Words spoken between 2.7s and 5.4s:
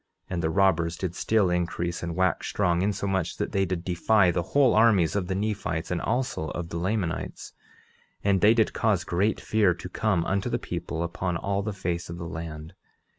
insomuch that they did defy the whole armies of the